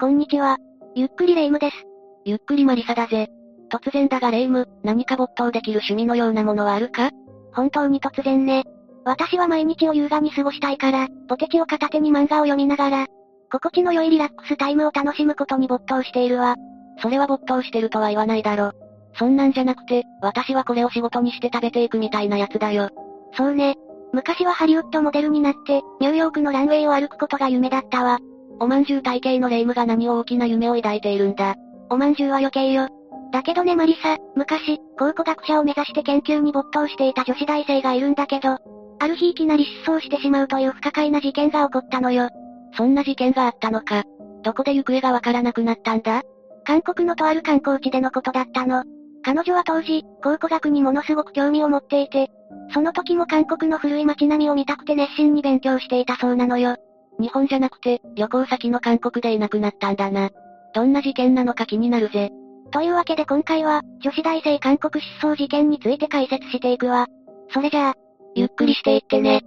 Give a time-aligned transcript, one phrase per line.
[0.00, 0.56] こんにちは。
[0.96, 1.76] ゆっくりレ夢ムです。
[2.24, 3.28] ゆっくりマリサだぜ。
[3.70, 7.10] 突然だがレ夢ム、何か没頭できる趣味のようなものはあるか？
[7.52, 8.64] 本当に突然ね。
[9.04, 13.06] 私は毎日を優雅に過ごしたいから、ポテチを片手に漫画を読みながら、
[13.52, 16.56] 心地の良いリラックスタイムを楽しむことに没頭しているわ。
[17.00, 18.72] それは没頭してるとは言わないだろ。
[19.16, 22.90] そんなんじゃなくて、私はこれを仕事にして食べていくみたいなやつだよ。
[23.36, 23.76] そうね。
[24.12, 28.18] 昔はハリウッドモデルになって、ニューヨークのランウェイを歩くことが夢だったわ。
[28.60, 31.54] おまんじゅう体型のレイムが何を大きな夢を抱いているんだ。
[31.90, 32.88] おまんじゅうは余計よ。
[33.32, 38.58] だけどねマリサ、昔、考古学者を目指して研究に没頭していた女子大生がいるんだけど、
[39.00, 42.30] ある日いきなり失踪してしまうという不可解な事件が起こったのよ。
[42.76, 44.04] そんな事件があったのか。
[44.42, 46.22] どこで行方がわからなくなったんだ？
[46.64, 48.84] 韓国のとある観光地でのことだったの。
[49.22, 52.30] 彼女は当時、考古学にものすごく興味を持っていて、
[52.72, 56.76] その時も韓国の古い街並みを見たくて熱心に勉強していたそうなのよ。
[57.20, 60.30] 日本じゃなくて、旅行先の韓国でいなくなったんだな。
[60.74, 62.30] どんな事件なのか気になるぜ。
[62.72, 67.06] というわけで今回は、女子大生韓国失踪事件について解説していくわ。
[67.50, 67.94] それじゃあ、
[68.34, 69.42] ゆっくりしていってね。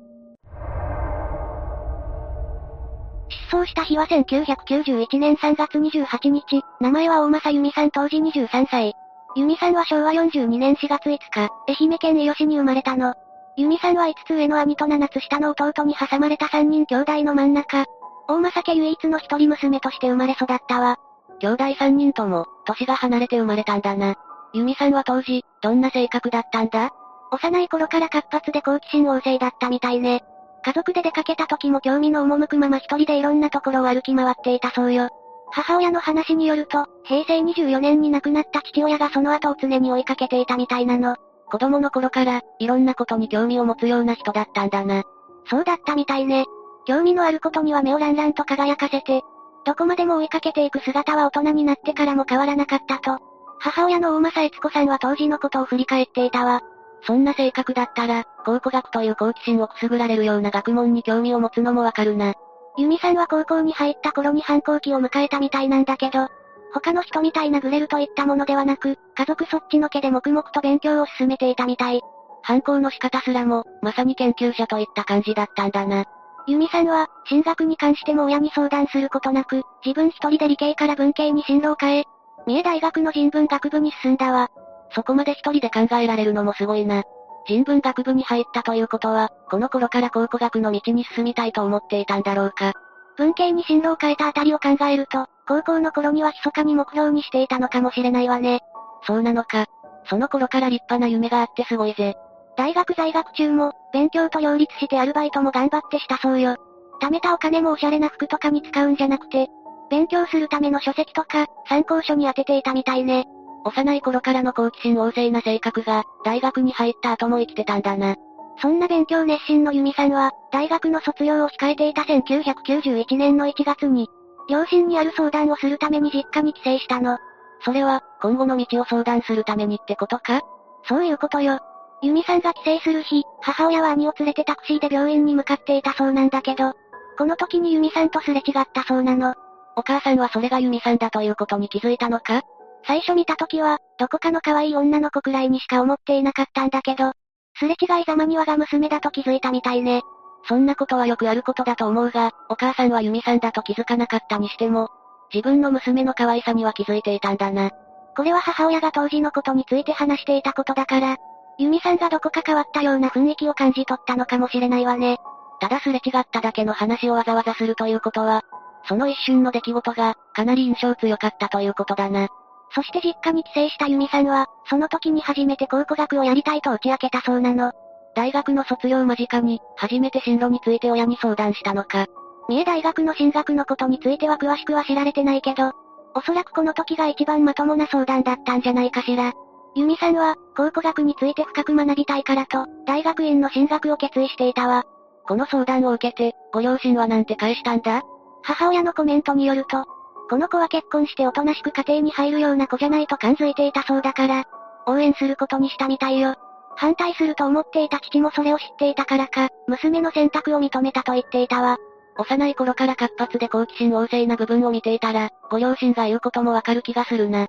[3.49, 8.93] 失踪した日は1991年3月28日、名前は大正由美さん当時23歳。
[9.35, 13.13] 由美さんは昭和42年4月5日、愛媛県伊予市に生まれたの。
[13.57, 17.85] 由美さんは5つ上の兄と7つ下の弟に挟まれた3人兄弟の真ん中。
[18.27, 20.99] 大正家唯一の一人娘として生まれ育ったわ。
[21.39, 24.15] 兄弟3人とも、年が離れて生まれたんだな。
[24.53, 26.91] 由美さんは当時、どんな性格だったんだ？
[27.31, 30.23] 幼い頃から活発で好奇心旺盛だったみたいね。
[30.63, 35.09] 家族で出かけた時も興味の赴くまま一人でいろんなところを歩き回っていたそうよ。
[35.49, 41.15] 母親の話によると、平成24年に亡くなった父親がその後を常に追いかけていたみたいなの。
[41.49, 45.03] 子供の頃から、いろんなことに興味を持つような人だったんだな。
[45.49, 46.45] そうだったみたいね。
[46.85, 49.21] 興味のあることには目をランランと輝かせて、
[49.65, 53.19] どこまでも追いかけていく姿は大人になってからも変わらなかったと。
[53.59, 56.61] 母親の大正悦子さんは当時のことを振り返っていたわ。
[57.03, 62.33] そんな性格だったら、考古学という好奇心をくすぐられるような学問に興味を持つのもわかるな。
[62.77, 66.27] ユミさんは高校に入った頃に反抗期を迎えたみたいなんだけど、
[66.73, 72.01] 他の人みたいなグレるといったものではなく、家族そっちのけで黙々と勉強を進めていたみたい。
[72.43, 76.05] 反抗の仕方すらも、まさに研究者といった感じだったんだな。
[76.47, 82.03] ユミさんは、進学に関しても親に相談することなく、自分一人で理系から文系に進路を変え、
[82.45, 84.49] 三重大学の人文学部に進んだわ。
[84.91, 87.03] そこまで一人で考えられるのもすごいな。
[87.45, 92.73] 人文学部に入ったということは、この頃から考古学の道に進みたいと思っていたんだろうか。
[93.17, 98.61] 文系に進路を変えたあたりを考えると、高校の頃には密かに目標にしていたのかもしれないわね。
[99.03, 99.65] そうなのか。
[100.09, 102.15] その頃から立派な夢があってすごいぜ。
[102.57, 106.55] 大学在学中も、勉強と両立してアルバイトも頑張ってしたそうよ。
[107.01, 109.47] 貯めたお金もおしゃれな服とかに使うんじゃなくて、
[109.89, 113.25] 勉強するための書籍とか、参考書に当てていたみたいね。
[113.63, 118.15] 幼い頃からの好奇心旺盛な性格が、大学に入った後も生きてたんだな。
[118.59, 124.09] そんな勉強熱心のユミさんは、大学の卒業を控えていた1991年の1月に、
[124.49, 127.17] 両親にある相談をするために実家に帰省したの。
[127.61, 130.41] それは、今後の道を相談するためにってことか？
[130.87, 131.59] そういうことよ。
[132.01, 136.73] ユミさんが帰省する日、母親は兄を連れてタクシーで病院に向かっていたそうなんだけど、
[137.17, 139.33] この時にユミさんとすれ違ったそうなの。
[139.75, 142.41] お母さんはそれがユミさんだということに気づいたのか？
[142.85, 147.11] 最初見た時は、どこかの可愛い女の子くらいにしか思っていなかったんだけど、
[147.59, 150.03] すれ違いざまに我が娘だと気づいたみたいね。
[150.47, 154.89] そんなことはよくあることだと思うが、お母さんはユミさんだと気づかなかったにしても、
[155.33, 157.71] 自分の娘の可愛さには気づいていたんだな。
[158.15, 161.17] これは母親が当時のことについて話していたことだから、
[161.59, 165.17] ユミさんがどこか変わったような雰囲気を感じ取ったのかもしれないわね。
[165.59, 168.43] ただすれ違っただけの話をわざわざするということは、
[168.87, 172.29] その一瞬の出来事が、かなり印象強かったということだな。
[172.73, 177.71] そして実家に帰省したユミさんは、その時に初めて考古学をやりたいと打ち明けたそうなの。
[178.17, 182.07] 大学の卒業間近に、初めて進路について親に相談したのか。
[182.49, 185.73] 三重大学の進学のことについては詳しくは知られてないけど、
[186.15, 189.33] おそらくこの時が一番まともな相談だったんじゃないかしら。
[189.75, 194.85] ユミさんは、考古学について深く学びたいからと、大学院の進学を決意していたわ。
[195.27, 198.01] この相談を受けて、ご両親はなんて返したんだ？
[198.41, 199.85] 母親のコメントによると、
[200.27, 204.45] この子は結婚しておとなしく家庭に入るような子じゃないと感づいていたそうだから、
[204.87, 206.33] 応援することにしたみたいよ。
[206.77, 211.77] 反対すると思っていた父もそれを知っていたからか、娘の選択を認めたと言っていたわ。
[212.19, 217.47] 幼い頃から活発で好奇心旺盛な部分を見ていたら、ご両親が言うこともわかる気がするな。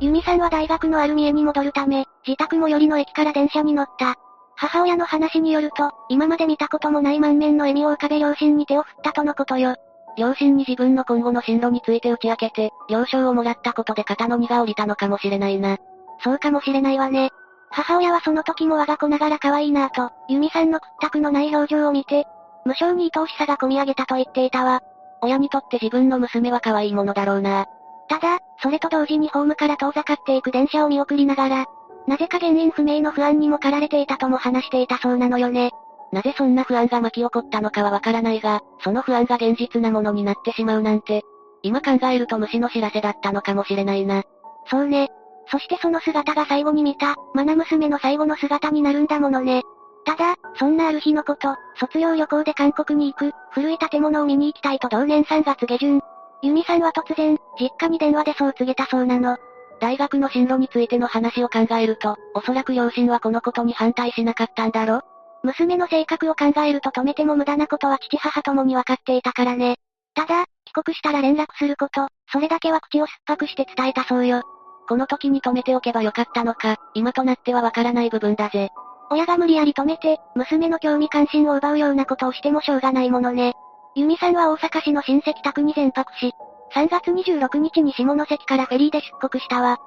[0.00, 4.14] ユミさんは大学のある三重に戻るため、自宅最寄りの駅から電車に乗った。
[4.54, 9.74] 母親の話によると、今まで見たこともない満面の笑みを浮かべ両親に手を振ったとのことよ。
[10.16, 15.78] 両親に自分の今後の進路について打ち明けて、了承をもらったことで肩の荷が下りたのかもしれないな。
[16.24, 17.30] そうかもしれないわね。
[17.70, 22.24] 母親はその時も我が子ながら可愛いなぁと、ユミさんの屈託のない表情を見て、
[22.64, 24.80] 無性に愛おしさが込み上げたと言っていたわ。
[25.20, 27.66] 親にとって自分の娘は可愛いものだろうな。
[28.08, 31.66] ただ、それと同時にホームから遠ざかっていく電車を見送りながら、
[32.06, 35.72] なぜか原因不明の不安にも駆られていたとも話していたそうなのよね。
[36.12, 41.22] なぜそんな不安が巻き起こったのかはわからないが、その不安が現実なものになってしまうなんて、
[41.62, 44.22] 今考えると虫の知らせだったのかもしれないな。
[44.70, 45.10] そうね。
[45.50, 49.62] そしてその姿が最後に見た、マナ娘の最後の姿になるんだものね。
[50.04, 56.00] ただ、そんなある日のこと、卒業旅行で韓国に行く、古い建物を見に行きたいと同年3月下旬。
[56.42, 59.38] ユミさんは突然、実家に電話でそう告げたそうなの。
[59.80, 65.02] 大学の進路についての話を考えると、おそらく両親はこのことに反対しなかったんだろ
[65.42, 69.76] 娘の性格を考えると止めても無駄なことは父母ともに分かっていたからね。
[70.14, 74.42] ただ、帰国したら連絡すること、それだけは口を酸っぱくして伝えたそうよ。
[74.88, 78.70] この時に止めておけばよかったのか、今となってはわからない部分だぜ。
[79.10, 83.54] 親が無理やり止めて、娘の興味関心を奪うようなことをしてもしょうがないものね。
[83.94, 86.32] ユミさんは大阪市の親戚宅に全泊し、
[86.74, 89.78] 3月26日に下関からフェリーで出国したわ。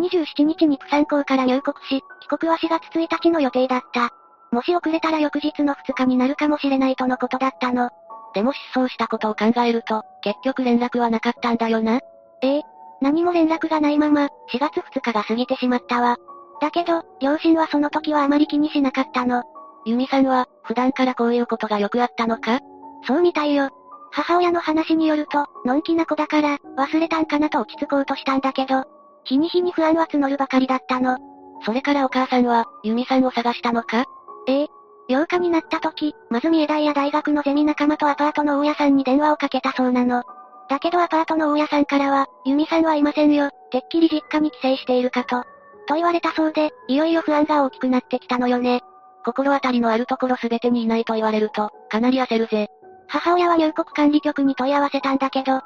[0.00, 4.10] 27日にプサン港から入国し、帰国は4月1日の予定だった。
[4.50, 7.90] もし遅れたら翌日の2日になるかもしれないとのことだったの。
[8.34, 12.00] でも失踪したことを考えると、結局連絡はなかったんだよな。
[12.42, 12.62] ええ。
[13.04, 16.16] 何も連絡がないまま、4月2日が過ぎてしまったわ。
[16.62, 19.42] だけど、両親はその時はあまり気にしなかったの。
[19.84, 22.60] ユミさんは、普段からこういうことがよくあったのか？
[23.06, 23.68] そうみたいよ。
[24.10, 28.84] 母親の話によると、のんきな子だから、忘れたんかなと落ち着こうとしたんだけど、
[29.24, 31.18] 日に日に不安は募るばかりだったの。
[31.66, 34.06] それからお母さんは、ユミさんを探したのか？
[34.48, 34.68] ええ。
[35.10, 40.22] 8日になった時、まず三重大や大学のゼミ仲間とアパートの大家さんに電話をかけたそうなの。
[40.68, 45.42] だけどアパートの大家さんからは、ユミさんはいませんよ、てっきり実家に帰省しているかと。
[45.86, 48.80] と言われたそうで、いよいよ不安が大きくなってきたのよね。
[49.24, 52.68] 心当たりのあるところ全てにいないと言われると、かなり焦るぜ。
[53.08, 55.60] 母親は入国管理局に問い合わせたんだけど、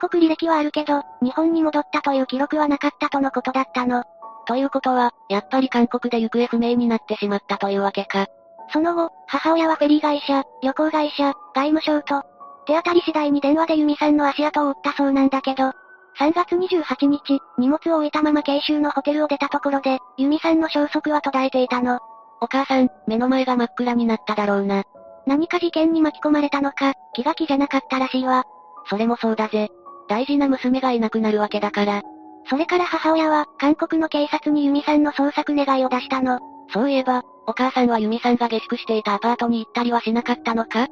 [0.00, 4.04] 出国履歴はあるけど、日本に戻ったという記録はなかったとのことだったの。
[4.46, 8.26] ということは、やっぱり韓国で行方不明になってしまったというわけか。
[8.72, 12.22] その後、母親はフェリー会社、旅行会社、外務省と、
[12.70, 15.72] 手当たり次第に電話でユミさんの足跡を追ったそうなんだけど、
[16.20, 21.98] 3月28日、荷物を置いたまま慶州のホテルを出たところで、ユミさんの消息は途絶えていたの。
[22.40, 24.84] お母さん、目の前が真っ暗になっただろうな。
[25.26, 28.44] 何か事件に巻き込まれたのか、気が気じゃなかったらしいわ。
[28.88, 29.68] それもそうだぜ。
[30.08, 32.02] 大事な娘がいなくなるわけだから。
[32.48, 36.38] それから母親は、韓国の警察にユミさんの捜索願いを出したの。
[36.72, 40.86] そういえば、お母さんはユミさんが下宿していたアパートに行ったりはしなかったのか？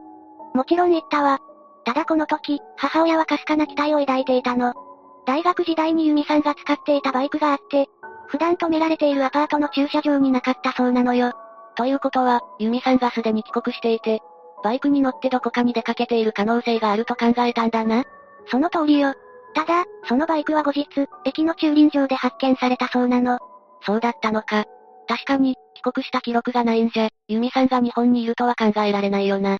[0.55, 1.39] もちろん行ったわ。
[1.89, 4.75] ただこの時、母親はかすかな期待を抱いていたの。
[5.25, 7.87] 大学時代にユミさんが使っていたバイクがあって、
[8.27, 11.33] 普段止められているアパートの駐車場になかったそうなのよ。
[11.79, 14.21] ということは、ユミさんがすでに帰国していて、
[14.63, 18.05] バイクに乗ってどこかに出かけている可能性があると考えたんだな。
[18.51, 19.15] その通りよ。
[19.55, 20.87] ただ、そのバイクは後日、
[21.25, 23.39] 駅の駐輪場で発見されたそうなの。
[23.81, 24.67] そうだったのか。
[25.09, 29.57] 確かに、帰国した記録がないんじゃ、ユミさんが日本にいるとは考えられないよな。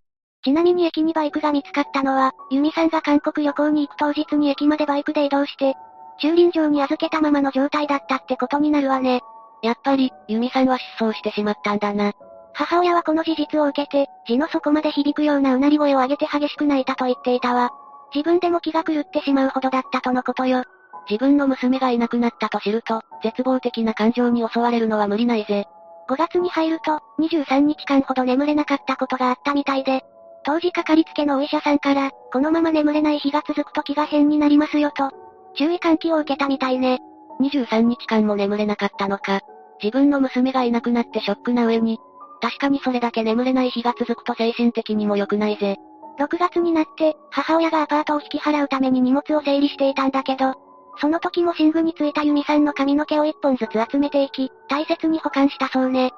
[0.49, 5.75] ちなみに駅にバイクが見つかったのは、ユミさんが韓国旅行に行く当日に駅までバイクで移動して、
[6.23, 9.21] 駐輪場に預けたままの状態だったってことになるわね。
[9.63, 12.15] やっぱり、ユミさんは失踪してしまったんだな。
[12.55, 17.69] 母親はこの事実を受けて、字の底まで響くようなうなり声を上げて激しく泣いたと言っていたわ。
[18.15, 20.65] 自分でも気が狂ってしまうほどだったとのことよ。
[21.11, 25.67] 自分の娘がいなくなったと知ると、絶望的な感情に襲われるのは無理ないぜ。
[26.09, 30.03] 5月に入ると、23日間ほど眠れなかったことがあったみたいで、
[30.49, 35.11] 当時かかりつけのお医者さんから、このまま眠れない日が続くと気が変になりますよと、
[35.55, 37.01] 注意喚起を受けたみたいね。
[37.43, 39.43] 23日間も眠れなかったのか。
[39.83, 41.99] 自分の娘がいなくなってショックな上に、
[42.41, 45.77] 確かにそれだけ眠れない日が続くと精神的にも良くないぜ。
[46.19, 50.55] 6月になって、母親がアパートを引き払うために荷物を整理していたんだけど、
[50.97, 56.11] その時も寝具についたユミさんの髪の毛を一本ずつ集めていき、大切に保管したそうね。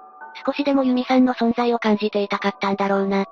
[0.47, 3.25] 少しでもユミさんの存在を感じていたかったんだろうな。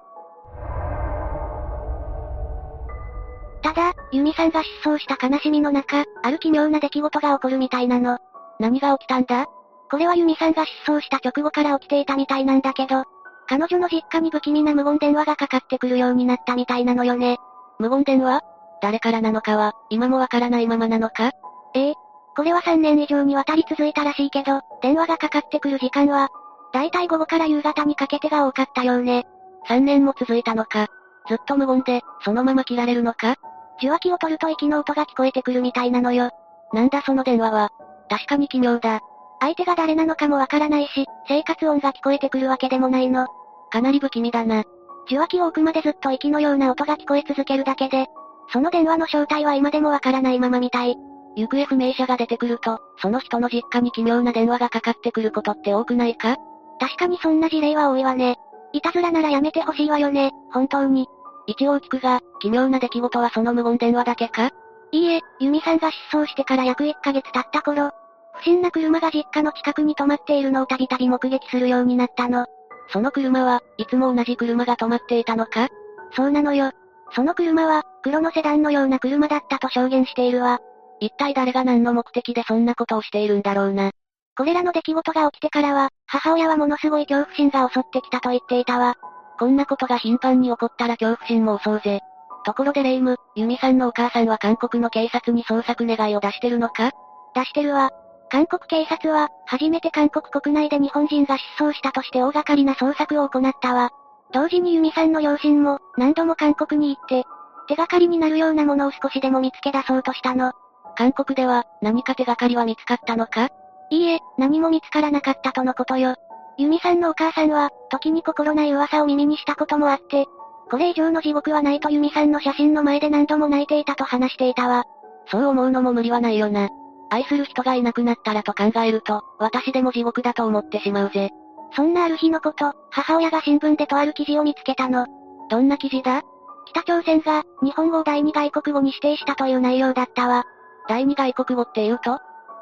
[3.68, 8.18] ただ、ユミさんが失踪した悲しみの中、ある奇妙な出来事が起こるみたいなの。
[8.58, 9.44] 何が起きたんだ？
[9.90, 13.04] これはユミさんが失踪した直後から起きていたみたいなんだけど、
[13.46, 17.36] 彼女の実家に不気味な無言電話がかかってくるようになったみたいなのよね。
[17.78, 18.40] 無言電話？
[18.80, 21.32] 誰からなのかは、今もわからないままなのか？
[21.74, 21.94] ええ。
[22.38, 26.30] これは3年以上にわたり続いたらしいけど、電話がかかってくる時間は、
[26.72, 29.26] だいたい午後から夕方にかけてが多かったようね。
[29.68, 30.86] 3年も続いたのか？
[31.28, 33.36] ずっと無言で、そのまま切られるのか？
[33.78, 36.30] 受話器を取ると息の音が聞こえてくるみたいなのよ。
[36.72, 37.70] なんだその電話は。
[38.10, 39.00] 確かに奇妙だ。
[39.40, 43.26] 相手が誰なのかもわからないし、生活音が聞こえてくるわけでもないの。
[43.70, 44.64] かなり不気味だな。
[45.06, 48.06] 受話器を置くまでずっと息のような音が聞こえ続けるだけで、
[48.52, 50.96] その電話の正体は今でもわからないままみたい。
[51.36, 56.36] 行方不明者が出てくると、その人の実家に奇妙な電話がかかってくることって多くないか？
[56.80, 58.38] 確かにそんな事例は多いわね。
[58.72, 61.06] いたずらならやめてほしいわよね、本当に。
[61.48, 64.50] 一応聞くが、奇妙な出来事はその無言電話だけか？
[64.92, 67.90] いいえ、ユミさんが失踪してから約1ヶ月経った頃、
[68.34, 72.46] 不審な車が実家の近くに止まっているのをたびたび目撃するようになったの。
[72.92, 75.68] その車は、いつも同じ車が止まっていたのか？
[76.12, 76.70] そうなのよ。
[77.12, 80.58] その車は、黒のセダンのような車だったと証言しているわ。
[81.00, 83.92] 一体誰が何の目的でそんなことをしているんだろうな？
[84.36, 88.96] これらの出来事が起きてからは、母親はものすごい恐怖心が襲ってきたと言っていたわ。
[89.38, 92.00] こんなことが頻繁に起こったら恐怖心も襲うぜ。
[92.44, 96.92] ところでレイム、ユミさんのお母さんは韓国の警察に捜索願いを出してるのか？
[97.34, 97.90] 出してるわ。
[98.30, 103.90] 韓国警察は、初めて韓国国内で日本人が失踪したとして大掛かりな捜索を行ったわ。
[104.32, 107.24] 同時にユミさんの両親も、何度も韓国に行って、
[107.68, 110.52] 手がかりになるようなものを少しでも見つけ出そうとしたの。
[110.96, 113.48] 韓国では、何か手がかりは見つかったのか？
[113.90, 116.16] いいえ、何も見つからなかったとのことよ。
[116.58, 120.26] ユミさんのお母さんは、時に心ない噂を耳にしたこともあって、
[120.70, 124.84] これ以上の地獄はないとユミさんの写真の前で何度も泣いていたと話していたわ。
[125.30, 126.68] そう思うのも無理はないよな。
[127.10, 131.30] 愛する人がいなくなったらと考えると、私でも地獄だと思ってしまうぜ。
[131.74, 135.06] そんなある日のこと、母親が新聞でとある記事を見つけたの。
[135.48, 136.22] どんな記事だ？
[136.66, 140.44] 北朝鮮が、日本語を第二外国語に指定したという内容だったわ。
[140.88, 142.18] 第二外国語って言うと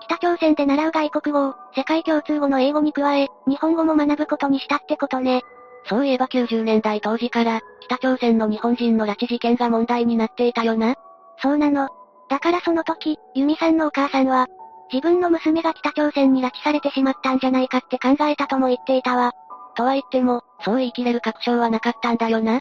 [0.08, 5.42] 北朝鮮で習う外国語を、世界共通語の英語に加え、日本語も学ぶことにしたってことね。
[5.88, 10.94] そういえば90年代当時から、北朝鮮の日本人の拉致事件が問題になっていたよな。
[11.42, 11.88] そうなの。
[12.28, 14.46] だからその時、ユミさんのお母さんは、
[14.92, 19.32] 自分の娘が北朝鮮に拉致されてしまったんじゃないかって考えたとも言っていたわ。
[19.76, 22.60] とは言っても、そう言い切れる確証はなかったんだよな。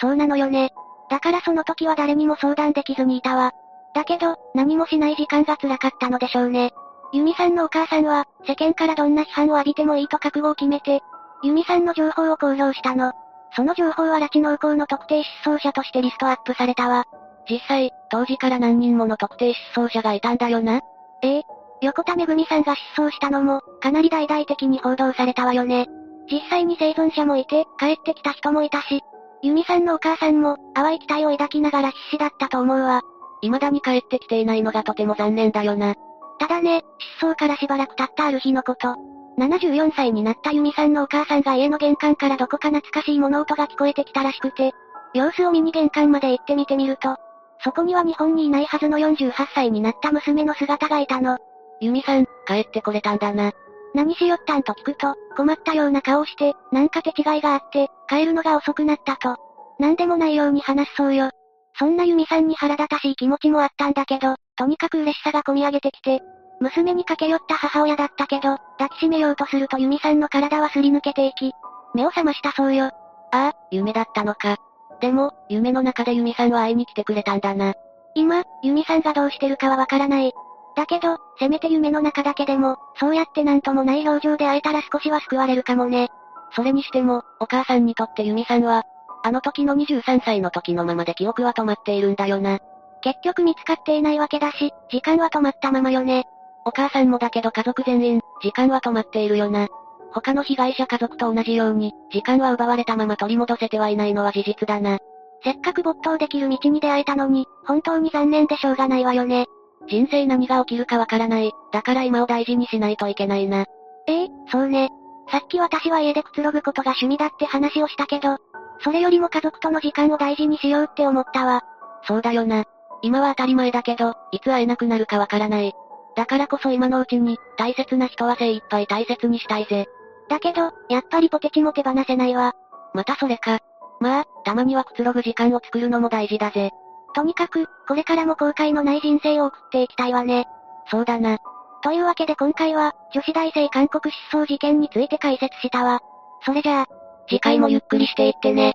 [0.00, 0.70] そうなのよね。
[1.10, 3.52] だからその時は誰にも相談できずにいたわ。
[3.94, 6.72] だけど、何もしない時間が辛かったのでしょうね。
[7.16, 11.00] ユミさんのお母さんは、世間からどんな批判を浴びてもいいと覚悟を決めて、
[11.42, 13.14] ユミさんの情報を公表したの。
[13.52, 17.06] その情報は拉致農耕の特定失踪者としてリストアップされたわ。
[17.48, 20.82] 実際、当時から何人もの特定失踪者がいたんだよな。
[21.22, 21.42] ええ。
[21.80, 25.86] 横田めぐみさんが失踪したのも、かなり大々的に報道されたわよね。
[26.30, 29.00] 実際に生存者もいて、帰ってきた人もいたし、
[29.40, 33.00] ユミさんのお母さんも、淡い期待を抱きながら必死だったと思うわ。
[33.40, 35.94] 未だに帰ってきていないのがとても残念だよな。
[36.38, 36.84] ただね、
[37.18, 38.96] 失踪からしばらく経ったある日のこと。
[39.38, 44.72] 74歳になったユミさんのお母さんが家の玄関からどこか懐かしい物音が聞こえてきたらしくて、
[45.14, 47.16] 様子を見に玄関まで行ってみてみると、
[47.62, 51.38] そこには日本にいないはずの48歳になった娘の姿がいたの。
[51.80, 53.52] ユミさん、帰ってこれたんだな。
[53.94, 59.36] 何しよったんと聞くと、困ったような顔をして、なんか手違いがあって、帰るのが遅くなったと。
[59.78, 61.30] なんでもないように話すそうよ。
[61.78, 66.20] そんなユミさんに腹立たしい気持ちもあったんだけど、とにかく嬉しさが込み上げてきて、
[66.60, 71.52] 娘に駆け寄った母親だったけど、抱きしめようとするとユミさんの体はすり抜けていき、
[71.94, 72.86] 目を覚ましたそうよ。
[72.86, 72.92] あ
[73.32, 74.56] あ、夢だったのか。
[75.00, 77.74] でも、夢の中でユミさんは会いに来てくれたんだな。
[78.14, 80.32] 今、ユミさんがどうしてるかはわからない。
[80.74, 86.08] だけど、せめて夢の中だけでも、そうやってなんともない表情で会えたら少しは救われるかもね。
[86.54, 88.84] それにしても、お母さんにとってユミさんは、
[89.22, 92.58] あの時の23歳の時のままで記憶は止まっているんだよな。
[93.02, 96.24] 結局見つかっていないわけだし、時間は止まったままよね。
[96.64, 99.68] お母さんもだけど家族全員、時間は止まっているよな。
[100.12, 104.98] 他の被害者家族と同じように、時間は奪われたまま取り戻せてはいないのは事実だな。
[105.44, 109.46] せっかく没頭できる道に出会えたのに、本当に残念でしょうがないわよね。
[109.88, 111.52] 人生何が起きるかわからない。
[111.72, 113.66] だから今を大事にしないといけないな。
[114.08, 114.90] ええそうね。
[115.30, 118.38] さっき私は家でくつろぐことが趣味だって話をしたけど、
[118.80, 121.62] それよりも家族との時間を大事にしようって思ったわ。
[122.04, 122.64] そうだよな。
[123.02, 125.72] 今は当たり前だけど、いつ会えなくなるかわからない。
[126.16, 129.86] だからこそ今のうちに、大切な人は精一杯大切にしたいぜ。
[130.28, 132.54] だけど、やっぱりポテチも手放せないわ。
[132.94, 133.60] またそれか。
[134.00, 136.70] まあ、たまにはくつろぐ時間を作るのも大事だぜ。
[137.14, 140.46] とにかく、これからも後悔のない人生を送っていきたいわね。
[140.90, 141.38] そうだな。
[141.82, 146.00] というわけで今回は、女子大生韓国失踪事件について解説したわ。
[146.44, 146.86] それじゃあ、
[147.28, 148.74] 次回もゆっくりしていってね。